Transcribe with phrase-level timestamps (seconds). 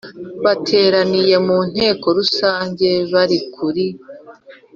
[0.43, 3.85] Bateraniye mu nteko rusange bari kuri